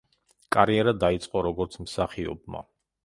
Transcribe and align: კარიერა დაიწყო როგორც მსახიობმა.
კარიერა 0.55 0.93
დაიწყო 1.03 1.43
როგორც 1.49 1.77
მსახიობმა. 1.85 2.65